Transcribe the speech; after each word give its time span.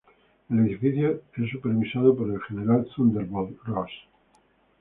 El 0.49 0.61
edificio 0.61 1.21
es 1.37 1.51
supervisado 1.51 2.15
por 2.17 2.31
el 2.31 2.41
General 2.41 2.87
"Thunderbolt" 2.95 3.55
Ross. 3.65 3.91